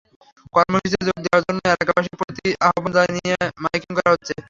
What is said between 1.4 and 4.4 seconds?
জন্য এলাকাবাসীর প্রতি আহ্বান জানিয়ে মাইকিং করা হচ্ছে।